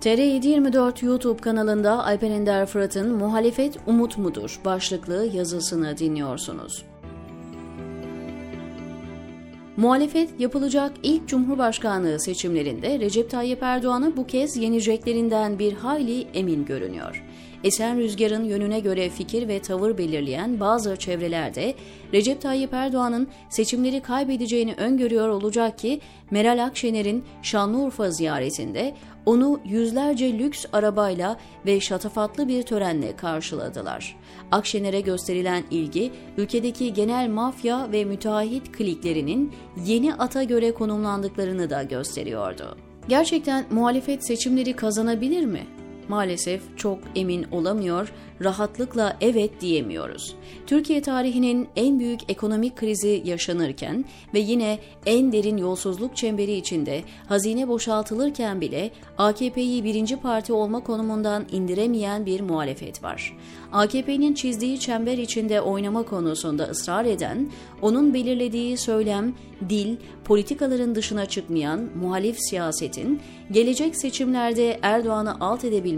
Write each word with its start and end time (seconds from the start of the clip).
TR724 0.00 1.04
YouTube 1.04 1.40
kanalında 1.40 2.04
Alper 2.04 2.30
Ender 2.30 2.66
Fırat'ın 2.66 3.14
Muhalefet 3.16 3.76
Umut 3.86 4.18
Mudur 4.18 4.60
başlıklı 4.64 5.28
yazısını 5.34 5.98
dinliyorsunuz. 5.98 6.84
Muhalefet 9.76 10.40
yapılacak 10.40 10.92
ilk 11.02 11.28
Cumhurbaşkanlığı 11.28 12.20
seçimlerinde 12.20 13.00
Recep 13.00 13.30
Tayyip 13.30 13.62
Erdoğan'ı 13.62 14.16
bu 14.16 14.26
kez 14.26 14.56
yeneceklerinden 14.56 15.58
bir 15.58 15.72
hayli 15.72 16.26
emin 16.34 16.64
görünüyor. 16.64 17.24
Esen 17.64 17.98
rüzgarın 17.98 18.44
yönüne 18.44 18.80
göre 18.80 19.10
fikir 19.10 19.48
ve 19.48 19.62
tavır 19.62 19.98
belirleyen 19.98 20.60
bazı 20.60 20.96
çevrelerde 20.96 21.74
Recep 22.12 22.42
Tayyip 22.42 22.74
Erdoğan'ın 22.74 23.28
seçimleri 23.50 24.00
kaybedeceğini 24.00 24.74
öngörüyor 24.74 25.28
olacak 25.28 25.78
ki 25.78 26.00
Meral 26.30 26.64
Akşener'in 26.64 27.24
Şanlıurfa 27.42 28.10
ziyaretinde 28.10 28.94
onu 29.26 29.60
yüzlerce 29.64 30.38
lüks 30.38 30.64
arabayla 30.72 31.36
ve 31.66 31.80
şatafatlı 31.80 32.48
bir 32.48 32.62
törenle 32.62 33.16
karşıladılar. 33.16 34.16
Akşener'e 34.50 35.00
gösterilen 35.00 35.64
ilgi 35.70 36.12
ülkedeki 36.36 36.92
genel 36.92 37.28
mafya 37.28 37.92
ve 37.92 38.04
müteahhit 38.04 38.72
kliklerinin 38.72 39.52
yeni 39.86 40.14
ata 40.14 40.42
göre 40.42 40.74
konumlandıklarını 40.74 41.70
da 41.70 41.82
gösteriyordu. 41.82 42.76
Gerçekten 43.08 43.64
muhalefet 43.70 44.26
seçimleri 44.26 44.72
kazanabilir 44.72 45.44
mi? 45.44 45.77
Maalesef 46.08 46.62
çok 46.76 46.98
emin 47.14 47.46
olamıyor, 47.52 48.12
rahatlıkla 48.44 49.16
evet 49.20 49.60
diyemiyoruz. 49.60 50.36
Türkiye 50.66 51.02
tarihinin 51.02 51.68
en 51.76 51.98
büyük 51.98 52.30
ekonomik 52.30 52.76
krizi 52.76 53.22
yaşanırken 53.24 54.04
ve 54.34 54.38
yine 54.38 54.78
en 55.06 55.32
derin 55.32 55.56
yolsuzluk 55.56 56.16
çemberi 56.16 56.52
içinde 56.52 57.02
hazine 57.26 57.68
boşaltılırken 57.68 58.60
bile 58.60 58.90
AKP'yi 59.18 59.84
birinci 59.84 60.16
parti 60.16 60.52
olma 60.52 60.84
konumundan 60.84 61.44
indiremeyen 61.52 62.26
bir 62.26 62.40
muhalefet 62.40 63.02
var. 63.02 63.36
AKP'nin 63.72 64.34
çizdiği 64.34 64.80
çember 64.80 65.18
içinde 65.18 65.60
oynama 65.60 66.02
konusunda 66.02 66.64
ısrar 66.64 67.04
eden, 67.04 67.50
onun 67.82 68.14
belirlediği 68.14 68.76
söylem, 68.76 69.34
dil, 69.68 69.96
politikaların 70.24 70.94
dışına 70.94 71.26
çıkmayan 71.26 71.88
muhalif 72.00 72.36
siyasetin 72.38 73.20
gelecek 73.50 73.96
seçimlerde 73.96 74.78
Erdoğan'ı 74.82 75.36
alt 75.40 75.64
edebilmesi 75.64 75.97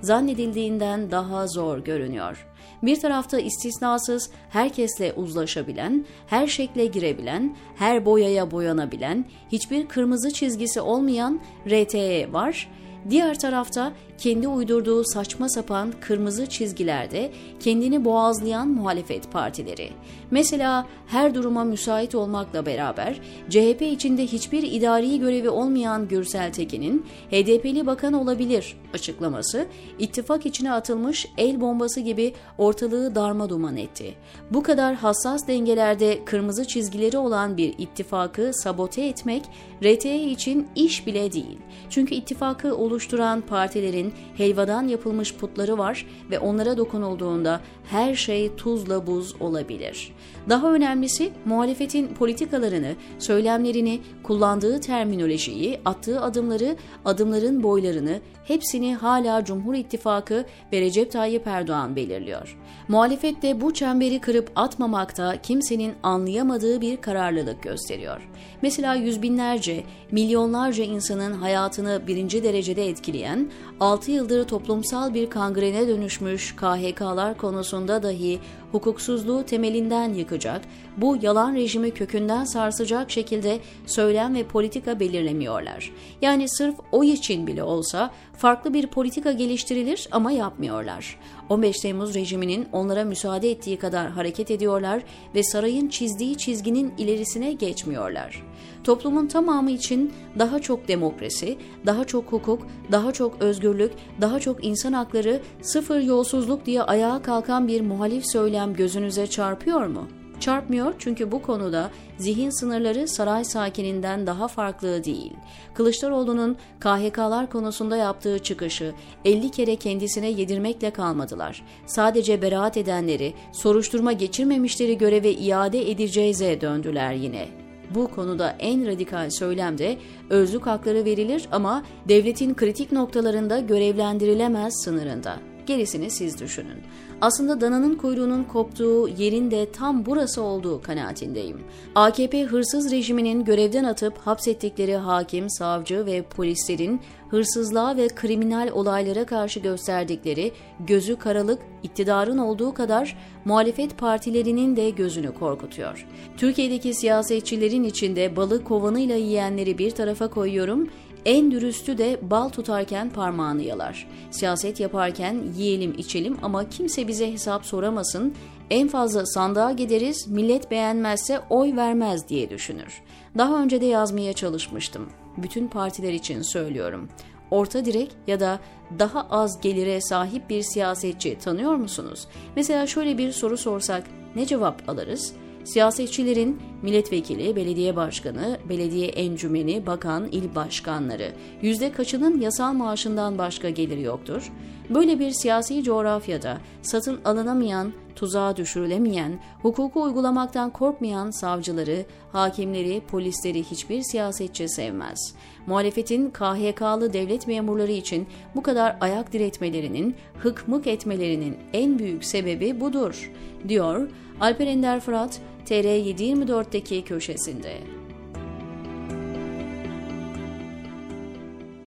zannedildiğinden 0.00 1.10
daha 1.10 1.46
zor 1.46 1.78
görünüyor. 1.78 2.46
Bir 2.82 3.00
tarafta 3.00 3.40
istisnasız 3.40 4.30
herkesle 4.50 5.12
uzlaşabilen, 5.12 6.06
her 6.26 6.46
şekle 6.46 6.86
girebilen, 6.86 7.56
her 7.76 8.04
boyaya 8.04 8.50
boyanabilen, 8.50 9.24
hiçbir 9.52 9.88
kırmızı 9.88 10.32
çizgisi 10.32 10.80
olmayan 10.80 11.40
RTE 11.66 12.32
var 12.32 12.68
Diğer 13.10 13.38
tarafta 13.38 13.92
kendi 14.18 14.48
uydurduğu 14.48 15.04
saçma 15.04 15.48
sapan 15.48 15.92
kırmızı 16.00 16.46
çizgilerde 16.46 17.30
kendini 17.60 18.04
boğazlayan 18.04 18.68
muhalefet 18.68 19.32
partileri. 19.32 19.90
Mesela 20.30 20.86
her 21.06 21.34
duruma 21.34 21.64
müsait 21.64 22.14
olmakla 22.14 22.66
beraber 22.66 23.20
CHP 23.48 23.82
içinde 23.82 24.26
hiçbir 24.26 24.62
idari 24.62 25.18
görevi 25.18 25.48
olmayan 25.48 26.08
Gürsel 26.08 26.52
Tekin'in 26.52 27.06
HDP'li 27.30 27.86
bakan 27.86 28.12
olabilir 28.12 28.76
açıklaması 28.94 29.66
ittifak 29.98 30.46
içine 30.46 30.72
atılmış 30.72 31.26
el 31.38 31.60
bombası 31.60 32.00
gibi 32.00 32.34
ortalığı 32.58 33.14
darma 33.14 33.48
duman 33.48 33.76
etti. 33.76 34.14
Bu 34.50 34.62
kadar 34.62 34.94
hassas 34.94 35.48
dengelerde 35.48 36.24
kırmızı 36.24 36.68
çizgileri 36.68 37.18
olan 37.18 37.56
bir 37.56 37.74
ittifakı 37.78 38.50
sabote 38.54 39.02
etmek 39.02 39.42
RTE 39.82 40.22
için 40.22 40.68
iş 40.76 41.06
bile 41.06 41.32
değil. 41.32 41.58
Çünkü 41.90 42.14
ittifakı 42.14 42.76
oluşturan 42.90 43.40
partilerin 43.40 44.12
helvadan 44.36 44.88
yapılmış 44.88 45.34
putları 45.34 45.78
var 45.78 46.06
ve 46.30 46.38
onlara 46.38 46.76
dokunulduğunda 46.76 47.60
her 47.90 48.14
şey 48.14 48.56
tuzla 48.56 49.06
buz 49.06 49.34
olabilir. 49.40 50.12
Daha 50.48 50.72
önemlisi 50.72 51.30
muhalefetin 51.44 52.08
politikalarını, 52.08 52.94
söylemlerini, 53.18 54.00
kullandığı 54.22 54.80
terminolojiyi, 54.80 55.80
attığı 55.84 56.20
adımları, 56.20 56.76
adımların 57.04 57.62
boylarını 57.62 58.20
hepsini 58.44 58.94
hala 58.94 59.44
Cumhur 59.44 59.74
İttifakı 59.74 60.44
ve 60.72 60.80
Recep 60.80 61.12
Tayyip 61.12 61.46
Erdoğan 61.46 61.96
belirliyor. 61.96 62.58
Muhalefet 62.88 63.42
de 63.42 63.60
bu 63.60 63.74
çemberi 63.74 64.20
kırıp 64.20 64.50
atmamakta 64.56 65.42
kimsenin 65.42 65.94
anlayamadığı 66.02 66.80
bir 66.80 66.96
kararlılık 66.96 67.62
gösteriyor. 67.62 68.28
Mesela 68.62 68.94
yüz 68.94 69.22
binlerce, 69.22 69.84
milyonlarca 70.10 70.84
insanın 70.84 71.32
hayatını 71.32 72.02
birinci 72.06 72.44
derecede 72.44 72.79
etkileyen, 72.88 73.50
6 73.80 74.10
yıldır 74.10 74.48
toplumsal 74.48 75.14
bir 75.14 75.30
kangrene 75.30 75.88
dönüşmüş 75.88 76.56
KHK'lar 76.56 77.36
konusunda 77.36 78.02
dahi 78.02 78.38
hukuksuzluğu 78.72 79.42
temelinden 79.42 80.14
yıkacak, 80.14 80.62
bu 80.96 81.18
yalan 81.22 81.54
rejimi 81.54 81.90
kökünden 81.90 82.44
sarsacak 82.44 83.10
şekilde 83.10 83.58
söylem 83.86 84.34
ve 84.34 84.44
politika 84.44 85.00
belirlemiyorlar. 85.00 85.92
Yani 86.22 86.48
sırf 86.48 86.74
o 86.92 87.04
için 87.04 87.46
bile 87.46 87.62
olsa 87.62 88.10
farklı 88.36 88.74
bir 88.74 88.86
politika 88.86 89.32
geliştirilir 89.32 90.08
ama 90.10 90.32
yapmıyorlar. 90.32 91.18
15 91.48 91.80
Temmuz 91.80 92.14
rejiminin 92.14 92.68
onlara 92.72 93.04
müsaade 93.04 93.50
ettiği 93.50 93.76
kadar 93.76 94.10
hareket 94.10 94.50
ediyorlar 94.50 95.02
ve 95.34 95.42
sarayın 95.42 95.88
çizdiği 95.88 96.36
çizginin 96.36 96.92
ilerisine 96.98 97.52
geçmiyorlar. 97.52 98.42
Toplumun 98.84 99.26
tamamı 99.26 99.70
için 99.70 100.12
daha 100.38 100.58
çok 100.58 100.88
demokrasi, 100.88 101.58
daha 101.86 102.04
çok 102.04 102.32
hukuk, 102.32 102.66
daha 102.92 103.12
çok 103.12 103.42
özgürlük, 103.42 103.92
daha 104.20 104.40
çok 104.40 104.64
insan 104.64 104.92
hakları, 104.92 105.40
sıfır 105.62 106.00
yolsuzluk 106.00 106.66
diye 106.66 106.82
ayağa 106.82 107.22
kalkan 107.22 107.68
bir 107.68 107.80
muhalif 107.80 108.26
söylem 108.26 108.59
gözünüze 108.74 109.26
çarpıyor 109.26 109.86
mu?'' 109.86 110.20
Çarpmıyor 110.40 110.94
çünkü 110.98 111.32
bu 111.32 111.42
konuda 111.42 111.90
zihin 112.18 112.50
sınırları 112.50 113.08
saray 113.08 113.44
sakininden 113.44 114.26
daha 114.26 114.48
farklı 114.48 115.04
değil. 115.04 115.32
Kılıçdaroğlu'nun 115.74 116.56
KHK'lar 116.80 117.50
konusunda 117.50 117.96
yaptığı 117.96 118.38
çıkışı 118.38 118.92
50 119.24 119.50
kere 119.50 119.76
kendisine 119.76 120.30
yedirmekle 120.30 120.90
kalmadılar. 120.90 121.62
Sadece 121.86 122.42
beraat 122.42 122.76
edenleri, 122.76 123.34
soruşturma 123.52 124.12
geçirmemişleri 124.12 124.98
göreve 124.98 125.32
iade 125.32 125.90
edeceğize 125.90 126.60
döndüler 126.60 127.12
yine. 127.12 127.48
Bu 127.94 128.08
konuda 128.08 128.56
en 128.58 128.86
radikal 128.86 129.30
söylemde 129.30 129.98
özlük 130.30 130.66
hakları 130.66 131.04
verilir 131.04 131.48
ama 131.52 131.82
devletin 132.08 132.54
kritik 132.54 132.92
noktalarında 132.92 133.60
görevlendirilemez 133.60 134.74
sınırında. 134.84 135.49
Gerisini 135.66 136.10
siz 136.10 136.40
düşünün. 136.40 136.78
Aslında 137.20 137.60
dananın 137.60 137.94
kuyruğunun 137.94 138.44
koptuğu 138.44 139.08
yerin 139.08 139.50
de 139.50 139.72
tam 139.72 140.06
burası 140.06 140.42
olduğu 140.42 140.82
kanaatindeyim. 140.82 141.60
AKP 141.94 142.42
hırsız 142.42 142.90
rejiminin 142.92 143.44
görevden 143.44 143.84
atıp 143.84 144.18
hapsettikleri 144.18 144.96
hakim, 144.96 145.50
savcı 145.50 146.06
ve 146.06 146.22
polislerin 146.22 147.00
hırsızlığa 147.30 147.96
ve 147.96 148.08
kriminal 148.08 148.68
olaylara 148.72 149.24
karşı 149.24 149.60
gösterdikleri 149.60 150.52
gözü 150.80 151.16
karalık 151.16 151.58
iktidarın 151.82 152.38
olduğu 152.38 152.74
kadar 152.74 153.16
muhalefet 153.44 153.98
partilerinin 153.98 154.76
de 154.76 154.90
gözünü 154.90 155.34
korkutuyor. 155.34 156.06
Türkiye'deki 156.36 156.94
siyasetçilerin 156.94 157.84
içinde 157.84 158.36
balık 158.36 158.64
kovanıyla 158.64 159.16
yiyenleri 159.16 159.78
bir 159.78 159.90
tarafa 159.90 160.30
koyuyorum, 160.30 160.88
en 161.24 161.50
dürüstü 161.50 161.98
de 161.98 162.18
bal 162.22 162.48
tutarken 162.48 163.10
parmağını 163.10 163.62
yalar. 163.62 164.08
Siyaset 164.30 164.80
yaparken 164.80 165.42
yiyelim 165.56 165.94
içelim 165.98 166.36
ama 166.42 166.68
kimse 166.68 167.08
bize 167.08 167.32
hesap 167.32 167.66
soramasın, 167.66 168.34
en 168.70 168.88
fazla 168.88 169.26
sandığa 169.26 169.72
gideriz, 169.72 170.28
millet 170.28 170.70
beğenmezse 170.70 171.40
oy 171.50 171.76
vermez 171.76 172.28
diye 172.28 172.50
düşünür. 172.50 173.02
Daha 173.38 173.62
önce 173.62 173.80
de 173.80 173.86
yazmaya 173.86 174.32
çalışmıştım. 174.32 175.08
Bütün 175.36 175.68
partiler 175.68 176.12
için 176.12 176.42
söylüyorum. 176.42 177.08
Orta 177.50 177.84
direk 177.84 178.10
ya 178.26 178.40
da 178.40 178.60
daha 178.98 179.26
az 179.30 179.60
gelire 179.60 180.00
sahip 180.00 180.50
bir 180.50 180.62
siyasetçi 180.62 181.38
tanıyor 181.38 181.74
musunuz? 181.74 182.28
Mesela 182.56 182.86
şöyle 182.86 183.18
bir 183.18 183.32
soru 183.32 183.56
sorsak 183.56 184.04
ne 184.36 184.46
cevap 184.46 184.88
alırız? 184.88 185.32
Siyasetçilerin 185.64 186.60
milletvekili, 186.82 187.56
belediye 187.56 187.96
başkanı, 187.96 188.58
belediye 188.68 189.08
encümeni, 189.08 189.86
bakan, 189.86 190.28
il 190.32 190.54
başkanları 190.54 191.32
yüzde 191.62 191.92
kaçının 191.92 192.40
yasal 192.40 192.72
maaşından 192.72 193.38
başka 193.38 193.70
geliri 193.70 194.02
yoktur? 194.02 194.52
Böyle 194.90 195.18
bir 195.18 195.30
siyasi 195.30 195.82
coğrafyada 195.82 196.58
satın 196.82 197.20
alınamayan, 197.24 197.92
tuzağa 198.16 198.56
düşürülemeyen, 198.56 199.40
hukuku 199.62 200.02
uygulamaktan 200.02 200.70
korkmayan 200.70 201.30
savcıları, 201.30 202.04
hakimleri, 202.32 203.00
polisleri 203.00 203.64
hiçbir 203.64 204.02
siyasetçi 204.02 204.68
sevmez. 204.68 205.34
Muhalefetin 205.66 206.30
KHK'lı 206.30 207.12
devlet 207.12 207.46
memurları 207.46 207.92
için 207.92 208.26
bu 208.54 208.62
kadar 208.62 208.96
ayak 209.00 209.32
diretmelerinin, 209.32 210.16
hıkmık 210.38 210.86
etmelerinin 210.86 211.56
en 211.72 211.98
büyük 211.98 212.24
sebebi 212.24 212.80
budur, 212.80 213.32
diyor 213.68 214.10
Alper 214.40 214.66
Ender 214.66 215.00
Fırat, 215.00 215.40
TR724'deki 215.66 217.04
köşesinde. 217.04 217.99